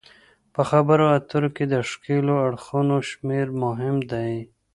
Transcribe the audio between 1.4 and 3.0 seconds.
کې د ښکیلو اړخونو